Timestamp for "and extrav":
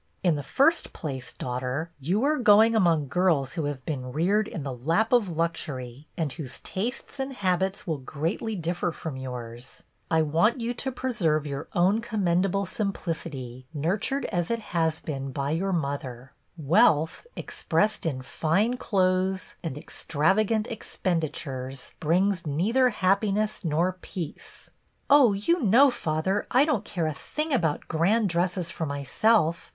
19.61-20.39